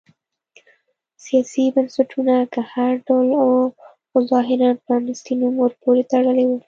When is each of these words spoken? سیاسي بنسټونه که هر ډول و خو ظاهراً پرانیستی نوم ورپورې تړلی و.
سیاسي 1.25 1.63
بنسټونه 1.75 2.33
که 2.53 2.61
هر 2.71 2.93
ډول 3.07 3.27
و 3.43 3.45
خو 4.09 4.17
ظاهراً 4.31 4.69
پرانیستی 4.83 5.33
نوم 5.41 5.55
ورپورې 5.59 6.03
تړلی 6.11 6.45
و. 6.47 6.51